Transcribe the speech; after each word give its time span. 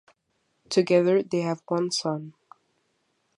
Together 0.67 1.21
they 1.21 1.41
have 1.41 1.61
one 1.67 1.91
son. 1.91 2.33